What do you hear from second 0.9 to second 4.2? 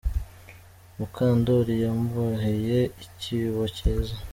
Mukandoli yamboheye ikibo kiza.